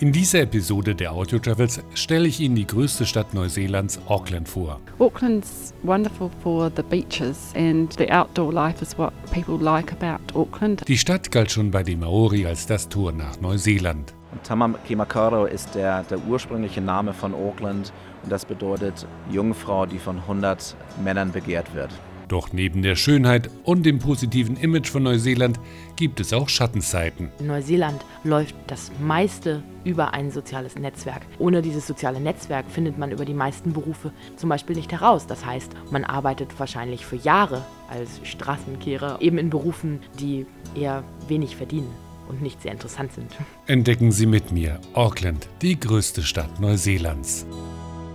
In 0.00 0.12
dieser 0.12 0.42
Episode 0.42 0.94
der 0.94 1.10
Audio 1.10 1.40
Travels 1.40 1.82
stelle 1.92 2.28
ich 2.28 2.38
Ihnen 2.38 2.54
die 2.54 2.68
größte 2.68 3.04
Stadt 3.04 3.34
Neuseelands, 3.34 3.98
Auckland, 4.06 4.48
vor. 4.48 4.78
Auckland's 5.00 5.74
wonderful 5.82 6.30
for 6.40 6.70
the 6.76 6.84
beaches 6.84 7.52
and 7.56 7.92
the 7.98 8.08
outdoor 8.08 8.52
life 8.52 8.80
is 8.80 8.96
what 8.96 9.12
people 9.32 9.58
like 9.58 9.92
about 9.92 10.38
Auckland. 10.38 10.86
Die 10.86 10.96
Stadt 10.96 11.32
galt 11.32 11.50
schon 11.50 11.72
bei 11.72 11.82
den 11.82 11.98
Maori 11.98 12.46
als 12.46 12.64
das 12.64 12.88
Tor 12.88 13.10
nach 13.10 13.40
Neuseeland. 13.40 14.14
Tamaki 14.44 14.94
Makaurau 14.94 15.46
ist 15.46 15.74
der, 15.74 16.04
der 16.04 16.24
ursprüngliche 16.28 16.80
Name 16.80 17.12
von 17.12 17.34
Auckland 17.34 17.92
und 18.22 18.30
das 18.30 18.44
bedeutet 18.44 19.04
Jungfrau, 19.32 19.84
die 19.84 19.98
von 19.98 20.18
100 20.18 20.76
Männern 21.02 21.32
begehrt 21.32 21.74
wird. 21.74 21.90
Doch 22.28 22.52
neben 22.52 22.82
der 22.82 22.94
Schönheit 22.94 23.50
und 23.64 23.84
dem 23.84 23.98
positiven 23.98 24.56
Image 24.58 24.88
von 24.88 25.02
Neuseeland 25.02 25.58
gibt 25.96 26.20
es 26.20 26.34
auch 26.34 26.50
Schattenseiten. 26.50 27.30
In 27.40 27.46
Neuseeland 27.46 28.04
läuft 28.22 28.54
das 28.66 28.92
meiste 29.00 29.62
über 29.84 30.12
ein 30.12 30.30
soziales 30.30 30.76
Netzwerk. 30.76 31.22
Ohne 31.38 31.62
dieses 31.62 31.86
soziale 31.86 32.20
Netzwerk 32.20 32.66
findet 32.70 32.98
man 32.98 33.10
über 33.10 33.24
die 33.24 33.32
meisten 33.32 33.72
Berufe 33.72 34.12
zum 34.36 34.50
Beispiel 34.50 34.76
nicht 34.76 34.92
heraus. 34.92 35.26
Das 35.26 35.46
heißt, 35.46 35.72
man 35.90 36.04
arbeitet 36.04 36.58
wahrscheinlich 36.58 37.06
für 37.06 37.16
Jahre 37.16 37.64
als 37.88 38.20
Straßenkehrer, 38.24 39.22
eben 39.22 39.38
in 39.38 39.48
Berufen, 39.48 40.00
die 40.20 40.44
eher 40.74 41.04
wenig 41.28 41.56
verdienen 41.56 41.90
und 42.28 42.42
nicht 42.42 42.60
sehr 42.60 42.72
interessant 42.72 43.12
sind. 43.12 43.34
Entdecken 43.66 44.12
Sie 44.12 44.26
mit 44.26 44.52
mir 44.52 44.78
Auckland, 44.92 45.48
die 45.62 45.80
größte 45.80 46.22
Stadt 46.22 46.60
Neuseelands. 46.60 47.46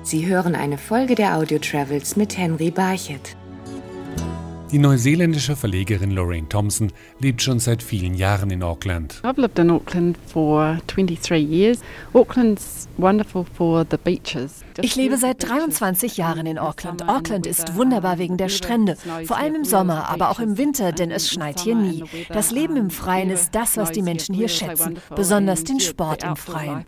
Sie 0.03 0.27
hören 0.27 0.53
eine 0.53 0.77
Folge 0.77 1.15
der 1.15 1.37
Audio 1.37 1.57
Travels 1.57 2.15
mit 2.15 2.37
Henry 2.37 2.69
Barchett. 2.69 3.35
Die 4.73 4.79
neuseeländische 4.79 5.55
Verlegerin 5.55 6.09
Lorraine 6.09 6.49
Thompson 6.49 6.91
lebt 7.19 7.43
schon 7.43 7.59
seit 7.59 7.83
vielen 7.83 8.15
Jahren 8.15 8.49
in 8.49 8.63
Auckland. 8.63 9.21
I've 9.23 9.39
lived 9.39 9.59
in 9.59 9.69
Auckland 9.69 10.17
for 10.25 10.79
23 10.87 11.47
years. 11.47 11.81
Auckland's 12.11 12.87
wonderful 12.97 13.45
for 13.55 13.85
the 13.91 13.97
beaches. 13.97 14.63
Ich 14.81 14.95
lebe 14.95 15.17
seit 15.17 15.47
23 15.47 16.17
Jahren 16.17 16.47
in 16.47 16.57
Auckland. 16.57 17.07
Auckland 17.07 17.45
ist 17.45 17.75
wunderbar 17.75 18.17
wegen 18.17 18.37
der 18.37 18.49
Strände, 18.49 18.97
vor 19.25 19.37
allem 19.37 19.53
im 19.53 19.63
Sommer, 19.63 20.09
aber 20.09 20.31
auch 20.31 20.39
im 20.39 20.57
Winter, 20.57 20.91
denn 20.91 21.11
es 21.11 21.29
schneit 21.29 21.59
hier 21.59 21.75
nie. 21.75 22.03
Das 22.29 22.49
Leben 22.49 22.75
im 22.75 22.89
Freien 22.89 23.29
ist 23.29 23.53
das, 23.53 23.77
was 23.77 23.91
die 23.91 24.01
Menschen 24.01 24.33
hier 24.33 24.47
schätzen, 24.47 24.97
besonders 25.15 25.63
den 25.63 25.81
Sport 25.81 26.23
im 26.23 26.35
Freien. 26.35 26.85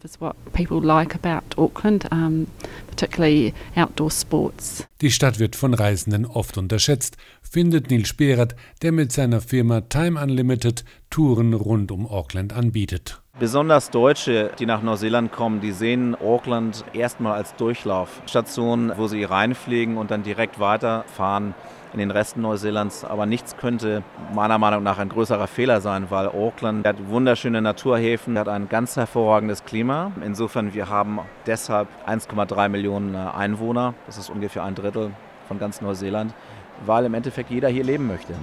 Die 5.02 5.12
Stadt 5.12 5.40
wird 5.40 5.56
von 5.56 5.74
Reisenden 5.74 6.26
oft 6.26 6.58
unterschätzt, 6.58 7.18
findet 7.42 7.75
Neil 7.82 8.06
Sperert, 8.06 8.56
der 8.82 8.92
mit 8.92 9.12
seiner 9.12 9.42
Firma 9.42 9.82
Time 9.82 10.22
Unlimited 10.22 10.84
Touren 11.10 11.54
rund 11.54 11.92
um 11.92 12.08
Auckland 12.08 12.54
anbietet. 12.54 13.22
Besonders 13.38 13.90
Deutsche, 13.90 14.52
die 14.58 14.66
nach 14.66 14.82
Neuseeland 14.82 15.32
kommen, 15.32 15.60
die 15.60 15.74
sehen 15.74 16.16
Auckland 16.16 16.86
erstmal 16.94 17.34
als 17.34 17.54
Durchlaufstation, 17.56 18.94
wo 18.96 19.08
sie 19.08 19.26
reinfliegen 19.26 19.98
und 19.98 20.10
dann 20.10 20.24
direkt 20.24 20.60
weiterfahren 20.60 21.54
in 21.92 22.00
den 22.00 22.12
Resten 22.12 22.42
Neuseelands. 22.42 23.04
Aber 23.04 23.26
nichts 23.26 23.58
könnte 23.58 24.04
meiner 24.34 24.58
Meinung 24.58 24.84
nach 24.84 25.00
ein 25.00 25.10
größerer 25.10 25.48
Fehler 25.48 25.82
sein, 25.82 26.08
weil 26.12 26.28
Auckland 26.28 26.88
hat 26.88 27.10
wunderschöne 27.10 27.62
Naturhäfen, 27.62 28.40
hat 28.40 28.48
ein 28.48 28.70
ganz 28.70 28.96
hervorragendes 28.96 29.66
Klima. 29.66 30.14
Insofern, 30.24 30.74
wir 30.74 30.88
haben 30.88 31.20
deshalb 31.46 31.90
1,3 32.08 32.70
Millionen 32.70 33.16
Einwohner. 33.16 33.96
Das 34.06 34.18
ist 34.18 34.30
ungefähr 34.30 34.64
ein 34.64 34.76
Drittel 34.76 35.12
von 35.48 35.60
ganz 35.60 35.82
Neuseeland, 35.82 36.34
weil 36.86 37.06
im 37.06 37.14
Endeffekt 37.14 37.52
jeder 37.52 37.70
hier 37.70 37.84
leben 37.84 38.08
möchte. 38.08 38.34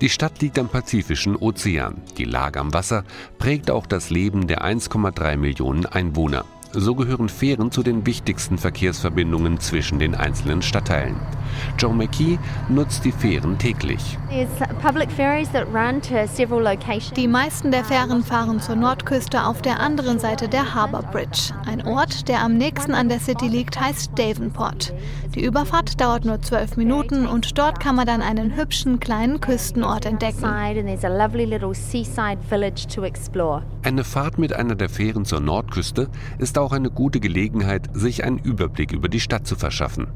Die 0.00 0.10
Stadt 0.10 0.40
liegt 0.42 0.58
am 0.58 0.68
Pazifischen 0.68 1.36
Ozean. 1.36 2.02
Die 2.18 2.24
Lage 2.24 2.60
am 2.60 2.74
Wasser 2.74 3.04
prägt 3.38 3.70
auch 3.70 3.86
das 3.86 4.10
Leben 4.10 4.46
der 4.46 4.62
1,3 4.62 5.36
Millionen 5.36 5.86
Einwohner. 5.86 6.44
So 6.76 6.96
gehören 6.96 7.28
Fähren 7.28 7.70
zu 7.70 7.84
den 7.84 8.04
wichtigsten 8.04 8.58
Verkehrsverbindungen 8.58 9.60
zwischen 9.60 10.00
den 10.00 10.16
einzelnen 10.16 10.60
Stadtteilen. 10.60 11.14
Joe 11.78 11.94
McKee 11.94 12.38
nutzt 12.68 13.04
die 13.04 13.12
Fähren 13.12 13.58
täglich. 13.58 14.18
Die 17.16 17.28
meisten 17.28 17.70
der 17.70 17.84
Fähren 17.84 18.24
fahren 18.24 18.60
zur 18.60 18.74
Nordküste 18.74 19.44
auf 19.44 19.62
der 19.62 19.78
anderen 19.78 20.18
Seite 20.18 20.48
der 20.48 20.74
Harbour 20.74 21.02
Bridge. 21.02 21.52
Ein 21.64 21.86
Ort, 21.86 22.26
der 22.28 22.40
am 22.40 22.56
nächsten 22.56 22.92
an 22.92 23.08
der 23.08 23.20
City 23.20 23.46
liegt, 23.46 23.80
heißt 23.80 24.10
Davenport. 24.16 24.92
Die 25.34 25.44
Überfahrt 25.44 26.00
dauert 26.00 26.24
nur 26.24 26.40
zwölf 26.42 26.76
Minuten 26.76 27.26
und 27.26 27.56
dort 27.58 27.78
kann 27.78 27.96
man 27.96 28.06
dann 28.06 28.22
einen 28.22 28.56
hübschen 28.56 28.98
kleinen 28.98 29.40
Küstenort 29.40 30.06
entdecken. 30.06 30.44
Eine 33.82 34.04
Fahrt 34.04 34.38
mit 34.38 34.52
einer 34.52 34.74
der 34.74 34.88
Fähren 34.88 35.24
zur 35.24 35.40
Nordküste 35.40 36.08
ist 36.38 36.58
auch 36.58 36.63
eine 36.72 36.90
gute 36.90 37.20
Gelegenheit, 37.20 37.88
sich 37.92 38.24
einen 38.24 38.38
Überblick 38.38 38.92
über 38.92 39.08
die 39.08 39.20
Stadt 39.20 39.46
zu 39.46 39.56
verschaffen. 39.56 40.08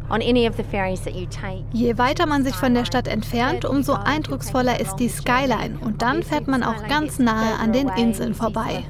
Je 1.72 1.98
weiter 1.98 2.26
man 2.26 2.44
sich 2.44 2.54
von 2.54 2.74
der 2.74 2.84
Stadt 2.84 3.08
entfernt, 3.08 3.64
umso 3.64 3.92
eindrucksvoller 3.94 4.80
ist 4.80 4.96
die 4.96 5.08
Skyline 5.08 5.78
und 5.80 6.02
dann 6.02 6.22
fährt 6.22 6.48
man 6.48 6.62
auch 6.62 6.86
ganz 6.88 7.18
nahe 7.18 7.58
an 7.58 7.72
den 7.72 7.88
Inseln 7.88 8.34
vorbei. 8.34 8.84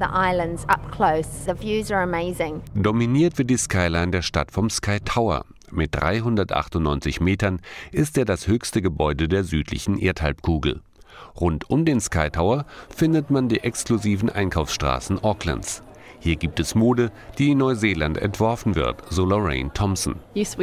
Dominiert 2.75 3.37
wird 3.37 3.49
die 3.49 3.57
Skyline 3.57 4.11
der 4.11 4.21
Stadt 4.21 4.51
vom 4.51 4.69
Sky 4.69 4.99
Tower. 5.03 5.45
Mit 5.71 5.95
398 5.95 7.21
Metern 7.21 7.61
ist 7.91 8.17
er 8.17 8.25
das 8.25 8.47
höchste 8.47 8.81
Gebäude 8.81 9.27
der 9.27 9.43
südlichen 9.43 9.97
Erdhalbkugel. 9.97 10.81
Rund 11.39 11.69
um 11.69 11.85
den 11.85 11.99
Sky 11.99 12.29
Tower 12.29 12.65
findet 12.89 13.29
man 13.29 13.49
die 13.49 13.61
exklusiven 13.61 14.29
Einkaufsstraßen 14.29 15.23
Aucklands. 15.23 15.83
Hier 16.21 16.35
gibt 16.35 16.59
es 16.59 16.75
Mode, 16.75 17.11
die 17.37 17.51
in 17.51 17.59
Neuseeland 17.59 18.17
entworfen 18.17 18.75
wird, 18.75 19.01
so 19.09 19.23
Lorraine 19.23 19.71
Thompson. 19.73 20.15
Es 20.35 20.57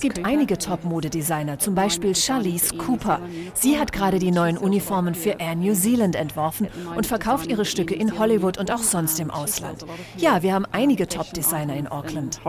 gibt 0.00 0.24
einige 0.24 0.58
Top-Modedesigner, 0.58 1.58
zum 1.58 1.74
Beispiel 1.74 2.14
Charlize 2.14 2.74
Cooper. 2.76 3.20
Sie 3.52 3.78
hat 3.78 3.92
gerade 3.92 4.18
die 4.18 4.30
neuen 4.30 4.56
Uniformen 4.56 5.14
für 5.14 5.36
Air 5.38 5.56
New 5.56 5.74
Zealand 5.74 6.16
entworfen 6.16 6.68
und 6.96 7.06
verkauft 7.06 7.48
ihre 7.48 7.66
Stücke 7.66 7.94
in 7.94 8.18
Hollywood 8.18 8.56
und 8.56 8.70
auch 8.70 8.78
sonst 8.78 9.20
im 9.20 9.30
Ausland. 9.30 9.84
Ja, 10.16 10.42
wir 10.42 10.54
haben 10.54 10.64
einige 10.72 11.06
Top-Designer 11.06 11.76
in 11.76 11.86
Auckland. 11.88 12.40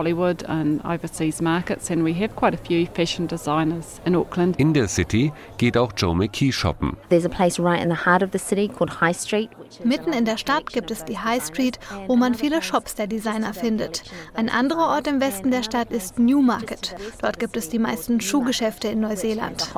In 4.56 4.72
der 4.74 4.88
City 4.88 5.32
geht 5.58 5.76
auch 5.76 5.92
Joe 5.94 6.16
McKee 6.16 6.52
shoppen. 6.52 6.96
There's 7.10 7.26
a 7.26 7.28
place 7.28 7.60
right 7.60 7.82
in 7.82 7.90
the 7.90 8.06
heart 8.06 8.22
of 8.22 8.30
the 8.32 8.38
city 8.38 8.68
called 8.68 9.00
High 9.00 9.25
Mitten 9.84 10.12
in 10.12 10.24
der 10.24 10.38
Stadt 10.38 10.66
gibt 10.66 10.90
es 10.90 11.04
die 11.04 11.18
High 11.18 11.44
Street, 11.44 11.78
wo 12.06 12.16
man 12.16 12.34
viele 12.34 12.62
Shops 12.62 12.94
der 12.94 13.06
Designer 13.06 13.54
findet. 13.54 14.02
Ein 14.34 14.48
anderer 14.48 14.88
Ort 14.88 15.06
im 15.06 15.20
Westen 15.20 15.50
der 15.50 15.62
Stadt 15.62 15.90
ist 15.90 16.18
Newmarket. 16.18 16.94
Dort 17.20 17.38
gibt 17.38 17.56
es 17.56 17.68
die 17.68 17.78
meisten 17.78 18.20
Schuhgeschäfte 18.20 18.88
in 18.88 19.00
Neuseeland. 19.00 19.74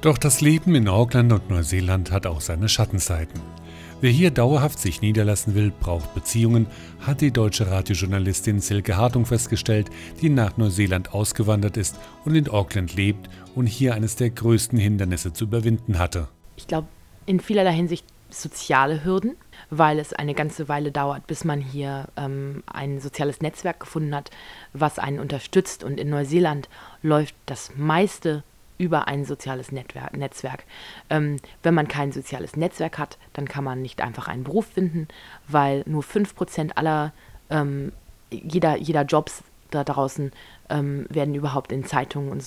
Doch 0.00 0.16
das 0.16 0.40
Leben 0.40 0.74
in 0.74 0.88
Auckland 0.88 1.32
und 1.32 1.50
Neuseeland 1.50 2.10
hat 2.10 2.26
auch 2.26 2.40
seine 2.40 2.68
Schattenseiten. 2.68 3.40
Wer 4.02 4.10
hier 4.10 4.30
dauerhaft 4.30 4.78
sich 4.78 5.02
niederlassen 5.02 5.54
will, 5.54 5.70
braucht 5.78 6.14
Beziehungen, 6.14 6.66
hat 7.00 7.20
die 7.20 7.32
deutsche 7.32 7.70
Radiojournalistin 7.70 8.60
Silke 8.60 8.96
Hartung 8.96 9.26
festgestellt, 9.26 9.90
die 10.22 10.30
nach 10.30 10.56
Neuseeland 10.56 11.12
ausgewandert 11.12 11.76
ist 11.76 11.98
und 12.24 12.34
in 12.34 12.48
Auckland 12.48 12.94
lebt 12.94 13.28
und 13.54 13.66
hier 13.66 13.92
eines 13.92 14.16
der 14.16 14.30
größten 14.30 14.78
Hindernisse 14.78 15.34
zu 15.34 15.44
überwinden 15.44 15.98
hatte. 15.98 16.28
Ich 16.56 16.66
glaube, 16.66 16.88
in 17.26 17.40
vielerlei 17.40 17.74
Hinsicht 17.74 18.06
soziale 18.30 19.04
Hürden, 19.04 19.36
weil 19.68 19.98
es 19.98 20.14
eine 20.14 20.32
ganze 20.32 20.68
Weile 20.70 20.92
dauert, 20.92 21.26
bis 21.26 21.44
man 21.44 21.60
hier 21.60 22.08
ähm, 22.16 22.62
ein 22.72 23.00
soziales 23.00 23.42
Netzwerk 23.42 23.80
gefunden 23.80 24.14
hat, 24.14 24.30
was 24.72 24.98
einen 24.98 25.18
unterstützt. 25.18 25.84
Und 25.84 26.00
in 26.00 26.08
Neuseeland 26.08 26.70
läuft 27.02 27.34
das 27.44 27.72
meiste 27.76 28.44
über 28.80 29.06
ein 29.06 29.26
soziales 29.26 29.70
Netzwerk. 29.72 30.16
Netzwerk. 30.16 30.64
Ähm, 31.10 31.36
wenn 31.62 31.74
man 31.74 31.86
kein 31.86 32.12
soziales 32.12 32.56
Netzwerk 32.56 32.98
hat, 32.98 33.18
dann 33.34 33.46
kann 33.46 33.62
man 33.62 33.82
nicht 33.82 34.00
einfach 34.00 34.26
einen 34.26 34.42
Beruf 34.42 34.66
finden, 34.66 35.06
weil 35.46 35.84
nur 35.86 36.02
5% 36.02 36.72
aller, 36.76 37.12
ähm, 37.50 37.92
jeder, 38.30 38.78
jeder 38.78 39.02
Jobs 39.02 39.44
da 39.70 39.84
draußen 39.84 40.32
ähm, 40.70 41.06
werden 41.10 41.34
überhaupt 41.34 41.72
in 41.72 41.84
Zeitungen 41.84 42.42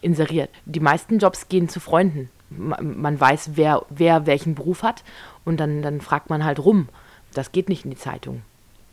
inseriert. 0.00 0.50
Die 0.64 0.80
meisten 0.80 1.18
Jobs 1.18 1.48
gehen 1.48 1.68
zu 1.68 1.78
Freunden. 1.78 2.30
Man, 2.48 3.00
man 3.00 3.20
weiß, 3.20 3.50
wer, 3.54 3.84
wer 3.90 4.26
welchen 4.26 4.54
Beruf 4.54 4.82
hat 4.82 5.04
und 5.44 5.58
dann, 5.58 5.82
dann 5.82 6.00
fragt 6.00 6.30
man 6.30 6.44
halt 6.44 6.58
rum. 6.58 6.88
Das 7.34 7.52
geht 7.52 7.68
nicht 7.68 7.84
in 7.84 7.90
die 7.90 7.98
Zeitung. 7.98 8.42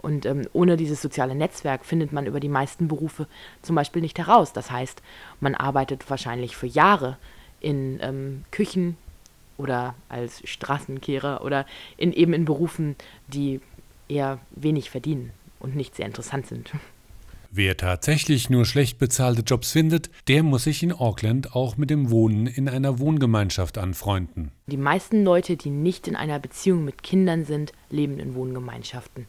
Und 0.04 0.26
ähm, 0.26 0.48
ohne 0.52 0.78
dieses 0.78 1.02
soziale 1.02 1.34
Netzwerk 1.34 1.86
findet 1.86 2.12
man 2.12 2.28
über 2.28 2.42
die 2.42 2.50
meisten 2.50 2.88
Berufe 2.88 3.26
zum 3.62 3.76
Beispiel 3.76 4.02
nicht 4.02 4.20
heraus. 4.20 4.54
Das 4.54 4.70
heißt, 4.70 5.02
man 5.40 5.56
arbeitet 5.56 6.08
wahrscheinlich 6.10 6.56
für 6.56 6.68
Jahre 6.68 7.18
in 7.62 8.00
ähm, 8.02 8.44
Küchen 8.52 8.98
oder 9.58 9.96
als 10.10 10.42
Straßenkehrer 10.48 11.44
oder 11.44 11.66
in, 11.96 12.12
eben 12.12 12.34
in 12.34 12.44
Berufen, 12.44 12.98
die 13.28 13.62
eher 14.10 14.40
wenig 14.52 14.90
verdienen 14.90 15.32
und 15.60 15.76
nicht 15.76 15.96
sehr 15.96 16.06
interessant 16.06 16.48
sind. 16.48 16.72
Wer 17.56 17.78
tatsächlich 17.78 18.50
nur 18.50 18.66
schlecht 18.66 18.98
bezahlte 18.98 19.44
Jobs 19.44 19.72
findet, 19.72 20.10
der 20.28 20.42
muss 20.42 20.64
sich 20.64 20.82
in 20.82 20.92
Auckland 20.92 21.56
auch 21.56 21.78
mit 21.78 21.92
dem 21.92 22.10
Wohnen 22.10 22.48
in 22.48 22.68
einer 22.68 22.98
Wohngemeinschaft 22.98 23.78
anfreunden. 23.78 24.52
Die 24.66 24.76
meisten 24.76 25.24
Leute, 25.24 25.56
die 25.56 25.70
nicht 25.70 26.08
in 26.08 26.16
einer 26.16 26.40
Beziehung 26.40 26.84
mit 26.84 27.04
Kindern 27.04 27.46
sind, 27.46 27.72
leben 27.92 28.18
in 28.18 28.34
Wohngemeinschaften. 28.34 29.28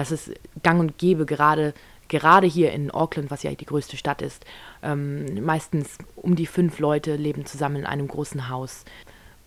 Das 0.00 0.12
ist 0.12 0.32
gang 0.62 0.80
und 0.80 0.96
gäbe, 0.96 1.26
gerade, 1.26 1.74
gerade 2.08 2.46
hier 2.46 2.72
in 2.72 2.90
Auckland, 2.90 3.30
was 3.30 3.42
ja 3.42 3.54
die 3.54 3.66
größte 3.66 3.98
Stadt 3.98 4.22
ist. 4.22 4.46
Ähm, 4.82 5.44
meistens 5.44 5.98
um 6.16 6.36
die 6.36 6.46
fünf 6.46 6.78
Leute 6.78 7.16
leben 7.16 7.44
zusammen 7.44 7.76
in 7.76 7.84
einem 7.84 8.08
großen 8.08 8.48
Haus. 8.48 8.86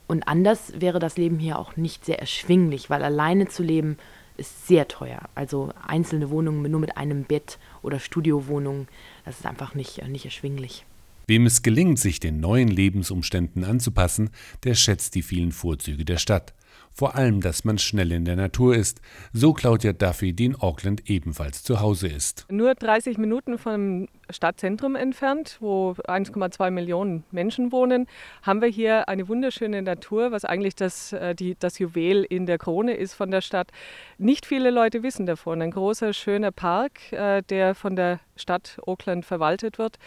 Und 0.06 0.28
anders 0.28 0.80
wäre 0.80 1.00
das 1.00 1.18
Leben 1.18 1.40
hier 1.40 1.58
auch 1.58 1.76
nicht 1.76 2.06
sehr 2.06 2.20
erschwinglich, 2.20 2.92
weil 2.92 3.04
alleine 3.04 3.48
zu 3.48 3.64
leben 3.64 3.98
ist 4.38 4.68
sehr 4.68 4.88
teuer. 4.88 5.22
Also 5.34 5.72
einzelne 5.88 6.30
Wohnungen 6.30 6.70
nur 6.70 6.80
mit 6.80 6.98
einem 6.98 7.24
Bett 7.24 7.58
oder 7.82 8.00
Studiowohnungen, 8.00 8.88
das 9.26 9.40
ist 9.40 9.48
einfach 9.48 9.74
nicht, 9.74 10.08
nicht 10.08 10.26
erschwinglich. 10.26 10.86
Wem 11.26 11.48
es 11.48 11.64
gelingt, 11.64 11.98
sich 11.98 12.20
den 12.20 12.40
neuen 12.40 12.68
Lebensumständen 12.68 13.64
anzupassen, 13.64 14.30
der 14.66 14.76
schätzt 14.76 15.16
die 15.16 15.24
vielen 15.24 15.52
Vorzüge 15.52 16.06
der 16.06 16.18
Stadt 16.18 16.54
vor 16.94 17.16
allem, 17.16 17.42
dass 17.42 17.64
man 17.64 17.78
schnell 17.78 18.12
in 18.12 18.26
der 18.26 18.36
Natur 18.36 18.76
ist, 18.76 19.02
so 19.32 19.54
Claudia 19.54 19.94
Duffy, 19.94 20.34
die 20.34 20.46
in 20.46 20.56
Auckland 20.56 21.10
ebenfalls 21.10 21.64
zu 21.64 21.82
Hause 21.82 22.08
ist. 22.08 22.46
Nur 22.50 22.76
30 22.76 23.18
Minuten 23.18 23.58
vom 23.58 24.08
Stadtzentrum 24.30 24.96
entfernt, 24.96 25.58
wo 25.60 25.96
1,2 26.08 26.72
Millionen 26.72 27.24
Menschen 27.32 27.72
wohnen, 27.72 28.08
haben 28.42 28.62
wir 28.62 28.70
hier 28.70 29.10
eine 29.10 29.28
wunderschöne 29.28 29.82
Natur, 29.82 30.32
was 30.32 30.46
eigentlich 30.46 30.76
das, 30.76 31.14
äh, 31.14 31.36
die, 31.36 31.56
das 31.60 31.80
Juwel 31.80 32.24
in 32.24 32.46
der 32.46 32.58
Krone 32.58 32.94
ist 32.94 33.14
von 33.14 33.32
der 33.32 33.42
Stadt. 33.42 33.72
Nicht 34.18 34.46
viele 34.46 34.70
Leute 34.70 35.04
wissen 35.04 35.26
davon. 35.26 35.62
Ein 35.62 35.72
großer, 35.72 36.14
schöner 36.14 36.52
Park, 36.52 37.12
äh, 37.12 37.42
der 37.44 37.76
von 37.76 37.96
der 37.96 38.20
Stadt 38.36 38.78
Auckland 38.86 39.26
verwaltet 39.26 39.78
wird, 39.78 39.98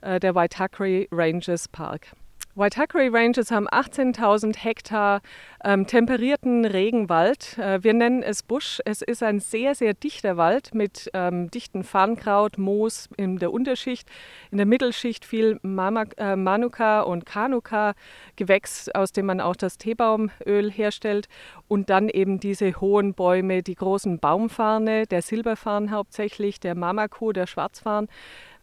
äh, 0.00 0.20
der 0.20 0.34
Waitakere 0.34 1.06
Ranges 1.10 1.68
Park. 1.68 2.12
Waitakere 2.56 3.12
Ranges 3.12 3.50
haben 3.50 3.68
18.000 3.68 4.56
Hektar 4.56 5.20
ähm, 5.62 5.86
temperierten 5.86 6.64
Regenwald. 6.64 7.58
Äh, 7.58 7.84
wir 7.84 7.92
nennen 7.92 8.22
es 8.22 8.42
Busch. 8.42 8.80
Es 8.86 9.02
ist 9.02 9.22
ein 9.22 9.40
sehr, 9.40 9.74
sehr 9.74 9.92
dichter 9.92 10.38
Wald 10.38 10.74
mit 10.74 11.10
ähm, 11.12 11.50
dichten 11.50 11.84
Farnkraut, 11.84 12.56
Moos 12.56 13.10
in 13.18 13.36
der 13.36 13.52
Unterschicht. 13.52 14.08
In 14.50 14.56
der 14.56 14.64
Mittelschicht 14.64 15.26
viel 15.26 15.60
Mama, 15.60 16.04
äh, 16.16 16.34
Manuka 16.34 17.02
und 17.02 17.26
Kanuka, 17.26 17.92
Gewächs, 18.36 18.88
aus 18.88 19.12
dem 19.12 19.26
man 19.26 19.42
auch 19.42 19.56
das 19.56 19.76
Teebaumöl 19.76 20.70
herstellt. 20.70 21.28
Und 21.68 21.90
dann 21.90 22.08
eben 22.08 22.40
diese 22.40 22.80
hohen 22.80 23.12
Bäume, 23.12 23.62
die 23.62 23.74
großen 23.74 24.18
Baumfarne, 24.18 25.06
der 25.06 25.20
Silberfarn 25.20 25.90
hauptsächlich, 25.90 26.58
der 26.58 26.74
Mamako, 26.74 27.32
der 27.32 27.46
Schwarzfarn. 27.46 28.08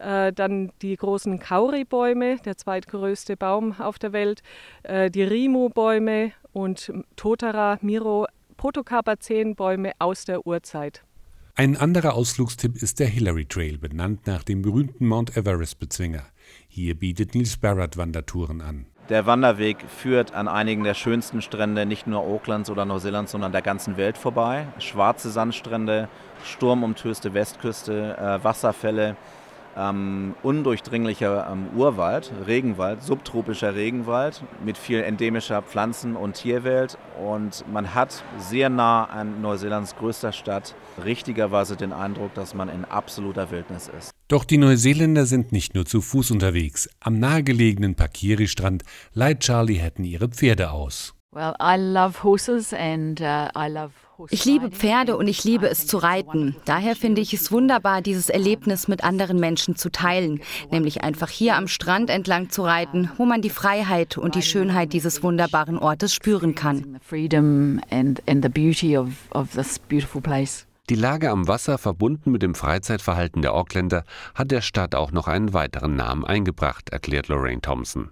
Äh, 0.04 0.34
dann 0.34 0.72
die 0.82 0.96
großen 0.98 1.40
Kauri-Bäume, 1.40 2.38
der 2.44 2.58
zweitgrößte 2.58 3.38
Baum 3.38 3.80
auf 3.80 4.00
der 4.00 4.12
Welt, 4.12 4.42
äh, 4.84 5.10
die 5.10 5.24
Rimu-Bäume 5.24 6.34
und 6.52 6.92
Totara, 7.16 7.78
Miro, 7.82 8.28
Protocarpaceen-Bäume 8.58 9.94
aus 10.00 10.26
der 10.26 10.46
Urzeit. 10.46 11.04
Ein 11.56 11.78
anderer 11.78 12.16
Ausflugstipp 12.16 12.82
ist 12.82 13.00
der 13.00 13.08
Hillary 13.08 13.46
Trail, 13.46 13.78
benannt 13.78 14.28
nach 14.28 14.44
dem 14.44 14.62
berühmten 14.62 15.08
Mount 15.08 15.38
Everest-Bezwinger. 15.38 16.24
Hier 16.68 16.96
bietet 16.96 17.36
Nils 17.36 17.58
Barrett 17.58 17.96
Wandertouren 17.96 18.62
an. 18.62 18.88
Der 19.10 19.26
Wanderweg 19.26 19.78
führt 19.88 20.34
an 20.34 20.48
einigen 20.48 20.84
der 20.84 20.94
schönsten 20.94 21.42
Strände 21.42 21.86
nicht 21.86 22.08
nur 22.08 22.22
Aucklands 22.22 22.70
oder 22.70 22.86
Neuseelands, 22.86 23.34
sondern 23.34 23.52
der 23.52 23.62
ganzen 23.62 23.98
Welt 23.98 24.18
vorbei. 24.18 24.66
Schwarze 24.80 25.30
Sandstrände, 25.30 26.10
sturmumtöste 26.44 27.34
Westküste, 27.34 28.18
äh, 28.18 28.44
Wasserfälle, 28.44 29.16
ähm, 29.78 30.36
undurchdringlicher 30.44 31.48
ähm, 31.52 31.68
Urwald, 31.75 32.31
Regenwald, 32.46 33.04
subtropischer 33.04 33.75
Regenwald 33.75 34.44
mit 34.64 34.78
viel 34.78 35.02
endemischer 35.02 35.62
Pflanzen- 35.62 36.16
und 36.16 36.34
Tierwelt. 36.34 36.98
Und 37.24 37.66
man 37.72 37.94
hat 37.94 38.24
sehr 38.38 38.70
nah 38.70 39.06
an 39.06 39.42
Neuseelands 39.42 39.96
größter 39.96 40.31
Stadt 40.31 40.75
richtigerweise 41.04 41.75
den 41.75 41.94
Eindruck, 41.94 42.34
dass 42.34 42.54
man 42.54 42.70
in 42.70 42.86
absoluter 42.86 43.52
Wildnis 43.52 43.90
ist. 43.98 44.12
Doch 44.28 44.46
die 44.46 44.58
Neuseeländer 44.58 45.25
sind 45.25 45.52
nicht 45.52 45.76
nur 45.76 45.86
zu 45.86 46.02
Fuß 46.02 46.31
unterwegs. 46.31 46.90
Am 47.00 47.19
nahegelegenen 47.19 47.96
Pakiri-Strand 47.96 48.84
leiht 49.14 49.42
Charlie 49.42 49.80
Hatton 49.81 50.06
ihre 50.06 50.30
Pferde 50.30 50.72
aus. 50.72 51.14
Well, 51.31 51.56
I 51.60 51.78
love 51.78 52.24
horses 52.24 52.74
and 52.74 53.19
uh, 53.19 53.50
I 53.56 53.68
love 53.68 53.92
ich 54.30 54.46
liebe 54.46 54.70
Pferde 54.70 55.18
und 55.18 55.28
ich 55.28 55.44
liebe 55.44 55.68
es 55.68 55.88
zu 55.88 55.98
reiten. 55.98 56.56
Daher 56.66 56.96
finde 56.96 57.22
ich 57.22 57.34
es 57.34 57.52
wunderbar, 57.52 58.02
dieses 58.02 58.30
Erlebnis 58.30 58.88
mit 58.88 59.04
anderen 59.04 59.40
Menschen 59.40 59.75
zu 59.75 59.92
teilen, 59.92 60.42
nämlich 60.72 61.04
einfach 61.04 61.30
hier 61.30 61.56
am 61.56 61.68
Strand 61.68 62.10
entlang 62.10 62.50
zu 62.50 62.64
reiten, 62.64 63.10
wo 63.18 63.25
man 63.25 63.42
die 63.42 63.50
Freiheit 63.50 64.18
und 64.18 64.36
die 64.36 64.42
Schönheit 64.42 64.94
dieses 64.94 65.24
wunderbaren 65.24 65.78
Ortes 65.78 66.14
spüren 66.14 66.56
kann. 66.56 67.00
Die 70.89 70.95
Lage 70.95 71.30
am 71.30 71.47
Wasser, 71.47 71.77
verbunden 71.77 72.30
mit 72.30 72.41
dem 72.41 72.56
Freizeitverhalten 72.56 73.41
der 73.41 73.53
Auckländer, 73.53 74.03
hat 74.35 74.51
der 74.51 74.59
Stadt 74.59 74.95
auch 74.95 75.13
noch 75.13 75.30
einen 75.30 75.53
weiteren 75.53 75.95
Namen 75.95 76.25
eingebracht, 76.25 76.89
erklärt 76.89 77.30
Lorraine 77.30 77.62
Thompson. 77.62 78.09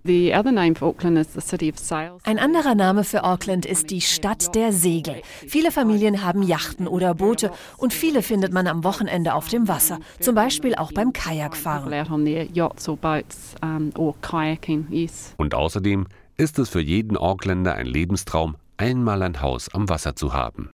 Ein 2.24 2.40
anderer 2.40 2.76
Name 2.76 3.04
für 3.04 3.26
Auckland 3.26 3.66
ist 3.66 3.90
die 3.90 4.00
Stadt 4.00 4.56
der 4.56 4.72
Segel. 4.72 5.22
Viele 5.46 5.70
Familien 5.74 6.24
haben 6.24 6.44
Yachten 6.44 6.88
oder 6.88 7.14
Boote 7.14 7.52
und 7.76 7.94
viele 7.94 8.22
findet 8.22 8.54
man 8.54 8.68
am 8.68 8.86
Wochenende 8.86 9.34
auf 9.34 9.50
dem 9.50 9.68
Wasser, 9.68 10.00
zum 10.22 10.36
Beispiel 10.36 10.76
auch 10.76 10.94
beim 10.94 11.12
Kajakfahren. 11.12 11.90
Und 15.36 15.56
außerdem 15.56 16.08
ist 16.38 16.58
es 16.58 16.70
für 16.70 16.80
jeden 16.80 17.18
Auckländer 17.18 17.76
ein 17.76 17.86
Lebenstraum, 17.86 18.56
einmal 18.82 19.22
ein 19.22 19.42
Haus 19.42 19.70
am 19.74 19.90
Wasser 19.90 20.16
zu 20.16 20.34
haben. 20.34 20.72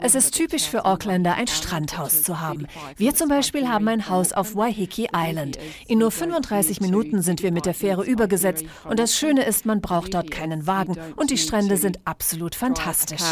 Es 0.00 0.14
ist 0.16 0.34
typisch 0.34 0.64
für 0.64 0.84
Auckländer, 0.84 1.34
ein 1.34 1.46
Strandhaus 1.46 2.24
zu 2.24 2.40
haben. 2.40 2.66
Wir 2.96 3.14
zum 3.14 3.28
Beispiel 3.28 3.68
haben 3.68 3.86
ein 3.86 4.08
Haus 4.08 4.32
auf 4.32 4.56
Waiheke 4.56 5.06
Island. 5.14 5.58
In 5.86 6.00
nur 6.00 6.10
35 6.10 6.80
Minuten 6.80 7.22
sind 7.22 7.42
wir 7.44 7.52
mit 7.52 7.66
der 7.66 7.74
Fähre 7.74 8.04
übergesetzt 8.04 8.64
und 8.88 8.98
das 8.98 9.16
Schöne 9.16 9.44
ist, 9.44 9.64
man 9.64 9.80
braucht 9.80 10.14
dort 10.14 10.30
keinen 10.32 10.66
Wagen 10.66 10.96
und 11.14 11.30
die 11.30 11.38
Strände 11.38 11.76
sind 11.76 12.00
absolut 12.04 12.56
fantastisch. 12.56 13.22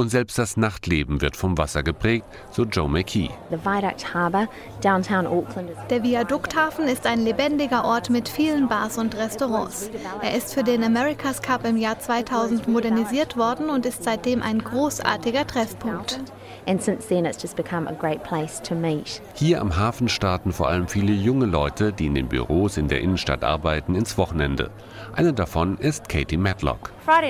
Und 0.00 0.08
selbst 0.08 0.38
das 0.38 0.56
Nachtleben 0.56 1.20
wird 1.20 1.36
vom 1.36 1.58
Wasser 1.58 1.82
geprägt, 1.82 2.24
so 2.52 2.64
Joe 2.64 2.88
McKee. 2.88 3.28
Der 5.90 6.02
Viadukthafen 6.02 6.86
ist 6.86 7.06
ein 7.06 7.20
lebendiger 7.22 7.84
Ort 7.84 8.08
mit 8.08 8.30
vielen 8.30 8.66
Bars 8.66 8.96
und 8.96 9.14
Restaurants. 9.14 9.90
Er 10.22 10.34
ist 10.34 10.54
für 10.54 10.64
den 10.64 10.82
America's 10.82 11.42
Cup 11.42 11.66
im 11.66 11.76
Jahr 11.76 11.98
2000 11.98 12.66
modernisiert 12.66 13.36
worden 13.36 13.68
und 13.68 13.84
ist 13.84 14.02
seitdem 14.02 14.40
ein 14.40 14.64
großartiger 14.64 15.46
Treffpunkt. 15.46 16.18
Hier 19.34 19.60
am 19.60 19.76
Hafen 19.76 20.08
starten 20.08 20.52
vor 20.54 20.68
allem 20.68 20.88
viele 20.88 21.12
junge 21.12 21.44
Leute, 21.44 21.92
die 21.92 22.06
in 22.06 22.14
den 22.14 22.28
Büros 22.28 22.78
in 22.78 22.88
der 22.88 23.02
Innenstadt 23.02 23.44
arbeiten, 23.44 23.94
ins 23.94 24.16
Wochenende. 24.16 24.70
Eine 25.12 25.34
davon 25.34 25.76
ist 25.76 26.08
Katie 26.08 26.38
Matlock. 26.38 26.90
Uh, 27.06 27.20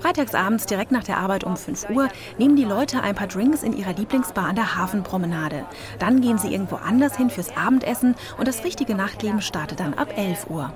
Freitagsabends 0.00 0.66
direkt 0.66 0.92
nach 0.92 1.04
der 1.04 1.18
Arbeit 1.18 1.44
um 1.44 1.56
5 1.56 1.90
Uhr 1.90 2.08
nehmen 2.38 2.56
die 2.56 2.64
Leute 2.64 3.02
ein 3.02 3.14
paar 3.14 3.26
Drinks 3.26 3.62
in 3.62 3.76
ihrer 3.76 3.92
Lieblingsbar 3.94 4.46
an 4.46 4.56
der 4.56 4.76
Hafenpromenade. 4.76 5.64
Dann 5.98 6.20
gehen 6.20 6.38
sie 6.38 6.52
irgendwo 6.52 6.76
anders 6.76 7.16
hin 7.16 7.30
fürs 7.30 7.56
Abendessen 7.56 8.14
und 8.38 8.48
das 8.48 8.64
richtige 8.64 8.94
Nachtleben 8.94 9.40
startet 9.40 9.80
dann 9.80 9.94
ab 9.94 10.16
11 10.16 10.50
Uhr. 10.50 10.72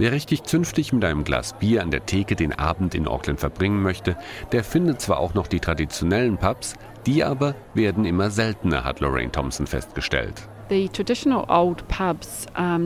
Wer 0.00 0.12
richtig 0.12 0.44
zünftig 0.44 0.92
mit 0.92 1.04
einem 1.04 1.24
Glas 1.24 1.54
Bier 1.54 1.82
an 1.82 1.90
der 1.90 2.06
Theke 2.06 2.36
den 2.36 2.56
Abend 2.56 2.94
in 2.94 3.08
Auckland 3.08 3.40
verbringen 3.40 3.82
möchte, 3.82 4.16
der 4.52 4.62
findet 4.62 5.00
zwar 5.00 5.18
auch 5.18 5.34
noch 5.34 5.48
die 5.48 5.58
traditionellen 5.58 6.38
Pubs, 6.38 6.74
die 7.08 7.24
aber 7.24 7.54
werden 7.74 8.04
immer 8.04 8.30
seltener, 8.30 8.84
hat 8.84 9.00
Lorraine 9.00 9.32
Thompson 9.32 9.66
festgestellt. 9.66 10.46
The 10.68 10.90
traditional 10.90 11.46
old 11.48 11.88
pubs 11.88 12.44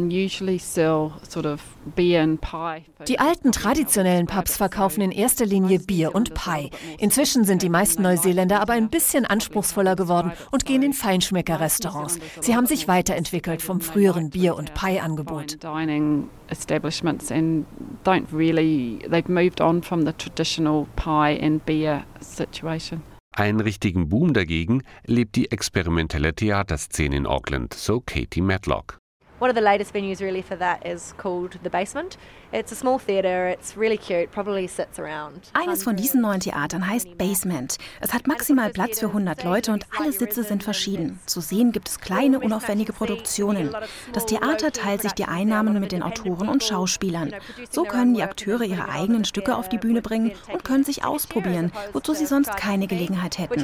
usually 0.09 0.59
sell 0.59 1.11
sort 1.29 1.47
of 1.47 1.61
beer 1.97 2.23
and 2.23 2.41
pie. 2.41 2.85
Die 3.09 3.19
alten 3.19 3.51
traditionellen 3.51 4.27
Pubs 4.29 4.57
verkaufen 4.57 5.03
in 5.03 5.11
erster 5.11 5.45
Linie 5.45 5.81
Bier 5.81 6.15
und 6.15 6.33
Pie. 6.35 6.71
Inzwischen 6.99 7.43
sind 7.43 7.63
die 7.63 7.69
meisten 7.69 8.03
Neuseeländer 8.03 8.61
aber 8.61 8.75
ein 8.75 8.89
bisschen 8.89 9.27
anspruchsvoller 9.27 9.97
geworden 9.97 10.31
und 10.53 10.65
gehen 10.65 10.85
in 10.85 10.93
Feinschmecker-Restaurants. 10.93 12.21
Sie 12.41 12.55
haben 12.55 12.67
sich 12.67 12.87
weiterentwickelt 12.87 13.63
vom 13.63 13.81
früheren 13.81 14.31
Bier- 14.31 14.55
und 14.55 14.75
Pie-Angebot. 14.75 15.61
Dining 15.65 16.29
establishments 16.51 17.33
and 17.33 17.67
don't 18.05 18.27
really 18.33 19.01
they've 19.11 19.29
moved 19.29 19.61
on 19.61 19.83
from 19.83 20.07
the 20.07 20.13
traditional 20.13 20.87
pie 20.95 21.37
and 21.43 21.67
beer 21.67 22.05
situation. 22.21 23.03
Einen 23.35 23.61
richtigen 23.61 24.09
Boom 24.09 24.35
dagegen 24.35 24.83
lebt 25.07 25.37
die 25.37 25.51
experimentelle 25.51 26.35
Theaterszene 26.35 27.17
in 27.17 27.27
Auckland, 27.27 27.73
so 27.73 28.01
Katie 28.01 28.43
Matlock. 28.43 29.02
One 29.43 29.51
of 29.51 29.57
the 29.57 29.61
latest 29.61 29.93
venues 29.93 30.21
really 30.21 30.41
for 30.41 30.55
that 30.55 30.87
is 30.87 31.15
called 31.19 31.59
The 31.65 31.69
Basement. 31.69 32.17
It's 32.53 32.71
a 32.71 32.77
small 32.77 33.01
theater, 33.01 33.49
it's 33.49 33.77
really 33.77 33.99
cute, 33.99 34.31
probably 34.31 34.69
sits 34.69 35.01
around. 35.01 35.51
Eines 35.53 35.83
von 35.83 35.97
diesen 35.97 36.21
neuen 36.21 36.39
Theatern 36.39 36.89
heißt 36.89 37.19
Basement. 37.19 37.77
Es 38.01 38.15
hat 38.15 38.29
maximal 38.29 38.71
Platz 38.71 39.01
für 39.01 39.07
100 39.07 39.43
Leute 39.43 39.73
und 39.73 39.85
alle 39.99 40.13
Sitze 40.13 40.45
sind 40.45 40.63
verschieden. 40.63 41.19
Zu 41.27 41.41
sehen 41.41 41.73
gibt 41.73 41.89
es 41.89 41.99
kleine, 41.99 42.39
unaufwendige 42.39 42.93
Produktionen. 42.93 43.75
Das 44.13 44.27
Theater 44.27 44.71
teilt 44.71 45.03
sich 45.03 45.11
die 45.11 45.25
Einnahmen 45.25 45.81
mit 45.81 45.91
den 45.91 46.05
Autoren 46.05 46.49
und 46.49 46.63
Schauspielern. 46.63 47.35
So 47.69 47.83
können 47.83 48.15
die 48.15 48.23
Akteure 48.23 48.63
ihre 48.63 48.91
eigenen 48.91 49.25
Stücke 49.25 49.57
auf 49.57 49.69
die 49.69 49.79
Bühne 49.79 50.03
bringen 50.03 50.31
und 50.53 50.63
können 50.63 50.85
sich 50.85 51.05
ausprobieren, 51.05 51.73
wozu 51.93 52.15
sie 52.15 52.27
sonst 52.27 52.57
keine 52.57 52.87
Gelegenheit 52.87 53.39
hätten 53.39 53.59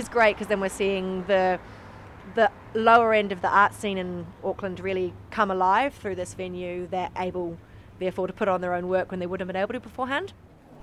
the 2.34 2.50
lower 2.74 3.12
end 3.12 3.32
of 3.32 3.42
the 3.42 3.48
art 3.48 3.74
scene 3.74 3.98
in 3.98 4.26
Auckland 4.44 4.80
really 4.80 5.12
come 5.30 5.50
alive 5.50 5.94
through 5.94 6.16
this 6.16 6.34
venue. 6.34 6.86
They're 6.86 7.10
able, 7.16 7.58
therefore, 7.98 8.26
to 8.26 8.32
put 8.32 8.48
on 8.48 8.60
their 8.60 8.74
own 8.74 8.88
work 8.88 9.10
when 9.10 9.20
they 9.20 9.26
wouldn't 9.26 9.48
have 9.48 9.52
been 9.52 9.60
able 9.60 9.74
to 9.74 9.80
beforehand. 9.80 10.32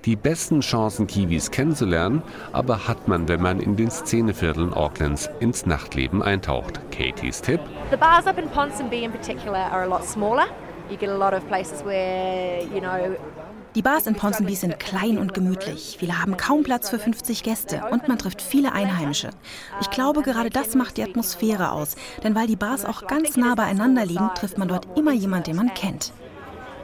Die 0.05 0.15
besten 0.15 0.61
Chancen, 0.61 1.07
Kiwis 1.07 1.49
kennenzulernen, 1.49 2.21
aber 2.53 2.87
hat 2.87 3.07
man, 3.07 3.27
wenn 3.27 3.41
man 3.41 3.59
in 3.59 3.75
den 3.75 3.89
Szenevierteln 3.89 4.71
Aucklands 4.71 5.29
ins 5.39 5.65
Nachtleben 5.65 6.21
eintaucht. 6.21 6.79
Katies 6.91 7.41
Tipp? 7.41 7.59
The 7.89 7.97
bars 7.97 8.27
up 8.27 8.37
in 8.37 8.47
Ponsonby 8.49 9.01
in 9.01 9.11
particular 9.11 9.57
are 9.57 9.83
a 9.83 9.87
lot 9.87 10.05
smaller. 10.05 10.45
You 10.91 10.97
get 10.97 11.09
a 11.09 11.17
lot 11.17 11.33
of 11.33 11.47
places 11.47 11.81
where, 11.81 12.61
you 12.61 12.81
know, 12.81 13.17
die 13.75 13.81
Bars 13.81 14.07
in 14.07 14.15
Ponsonby 14.15 14.55
sind 14.55 14.79
klein 14.79 15.17
und 15.17 15.33
gemütlich. 15.33 15.97
Viele 15.99 16.19
haben 16.19 16.37
kaum 16.37 16.63
Platz 16.63 16.89
für 16.89 16.97
50 16.97 17.43
Gäste 17.43 17.81
und 17.91 18.07
man 18.07 18.17
trifft 18.17 18.41
viele 18.41 18.71
Einheimische. 18.71 19.31
Ich 19.81 19.89
glaube, 19.91 20.21
gerade 20.21 20.49
das 20.49 20.75
macht 20.75 20.95
die 20.95 21.03
Atmosphäre 21.03 21.71
aus. 21.71 21.95
Denn 22.23 22.35
weil 22.35 22.47
die 22.47 22.55
Bars 22.55 22.85
auch 22.85 23.05
ganz 23.05 23.35
nah 23.35 23.53
beieinander 23.53 24.05
liegen, 24.05 24.29
trifft 24.35 24.57
man 24.57 24.69
dort 24.69 24.87
immer 24.97 25.11
jemanden, 25.11 25.51
den 25.51 25.55
man 25.57 25.73
kennt. 25.73 26.13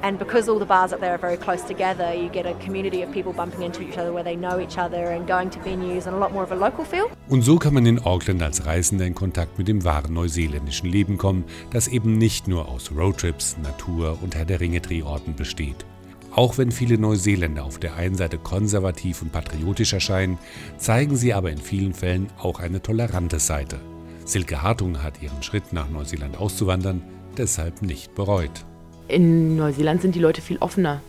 And 0.04 0.18
because 0.18 0.50
all 0.50 0.60
the 0.60 0.66
bars 0.66 0.92
up 0.92 1.00
there 1.00 1.12
are 1.12 1.20
very 1.20 1.38
close 1.38 1.64
together, 1.64 2.14
you 2.14 2.28
get 2.28 2.46
a 2.46 2.54
community 2.66 3.04
of 3.04 3.12
people 3.12 3.32
bumping 3.32 3.62
into 3.62 3.84
each 3.84 3.98
other 3.98 4.12
where 4.12 4.24
they 4.24 4.36
know 4.36 4.60
each 4.60 4.78
other 4.78 5.12
and 5.12 5.28
going 5.28 5.50
to 5.52 5.60
venues 5.60 6.08
and 6.08 6.16
a 6.16 6.20
lot 6.20 6.34
more 6.34 6.44
of 6.44 6.52
a 6.52 6.56
local 6.56 6.84
feel. 6.84 7.06
Und 7.30 7.44
so 7.44 7.58
kann 7.58 7.74
man 7.74 7.86
in 7.86 8.04
Auckland 8.04 8.42
als 8.42 8.66
Reisender 8.66 9.06
in 9.06 9.14
Kontakt 9.14 9.60
mit 9.60 9.68
dem 9.68 9.86
wahren 9.86 10.14
neuseeländischen 10.14 10.90
Leben 10.90 11.18
kommen, 11.18 11.46
das 11.70 11.88
eben 11.88 12.18
nicht 12.18 12.48
nur 12.48 12.68
aus 12.68 12.92
Roadtrips, 12.92 13.58
Natur 13.62 14.18
und 14.22 14.36
Herr 14.36 14.46
der 14.46 14.60
Ringe 14.60 14.82
Drehorten 14.82 15.36
besteht. 15.36 15.86
Auch 16.34 16.58
wenn 16.58 16.72
viele 16.72 16.98
Neuseeländer 16.98 17.66
auf 17.66 17.78
der 17.78 17.96
einen 17.96 18.16
Seite 18.16 18.38
konservativ 18.38 19.22
und 19.22 19.34
patriotisch 19.34 19.92
erscheinen, 19.92 20.38
zeigen 20.78 21.18
sie 21.18 21.34
aber 21.34 21.52
in 21.52 21.58
vielen 21.58 21.94
Fällen 21.94 22.28
auch 22.40 22.60
eine 22.60 22.82
tolerante 22.82 23.40
Seite. 23.40 23.80
Silke 24.24 24.62
Hartung 24.62 25.04
hat 25.04 25.22
ihren 25.22 25.44
Schritt 25.44 25.74
nach 25.74 25.90
Neuseeland 25.90 26.38
auszuwandern 26.38 27.02
deshalb 27.38 27.82
nicht 27.82 28.16
bereut. 28.16 28.66
In 29.08 29.58
Neuseeland 29.58 30.02
sind 30.02 30.16
die 30.16 30.20
Leute 30.20 30.42
viel 30.42 30.58
offener 30.60 31.02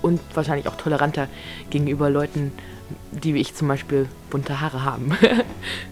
und 0.00 0.20
wahrscheinlich 0.34 0.68
auch 0.68 0.76
toleranter 0.76 1.28
gegenüber 1.68 2.08
Leuten, 2.08 2.52
die 3.10 3.34
wie 3.34 3.40
ich 3.40 3.54
zum 3.54 3.68
Beispiel 3.68 4.08
bunte 4.30 4.60
Haare 4.60 4.84
haben. 4.84 5.12